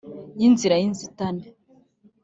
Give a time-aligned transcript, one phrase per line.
[0.39, 1.45] Y’inzira y’inzitane